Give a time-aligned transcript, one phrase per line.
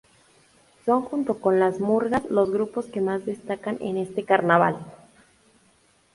[0.83, 4.77] Son junto con las murgas los grupos que más destacan en este Carnaval.